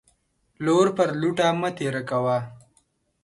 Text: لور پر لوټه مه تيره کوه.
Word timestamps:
لور 0.65 0.87
پر 0.97 1.09
لوټه 1.21 1.47
مه 1.61 1.69
تيره 1.77 2.01
کوه. 2.09 2.37